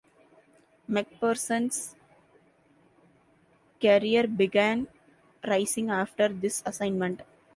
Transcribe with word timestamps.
McPherson's 0.89 1.95
career 3.79 4.25
began 4.25 4.87
rising 5.45 5.91
after 5.91 6.27
this 6.29 6.63
assignment. 6.65 7.21